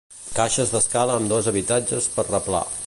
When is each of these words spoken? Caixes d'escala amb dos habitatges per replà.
Caixes 0.37 0.71
d'escala 0.75 1.19
amb 1.21 1.31
dos 1.35 1.51
habitatges 1.53 2.09
per 2.17 2.29
replà. 2.35 2.67